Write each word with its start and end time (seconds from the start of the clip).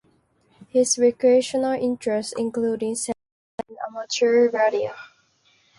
His 0.69 0.97
recreational 0.97 1.73
interests 1.79 2.33
include 2.35 2.79
sailing 2.97 3.13
and 3.69 3.77
amateur 3.87 4.49
radio. 4.49 4.95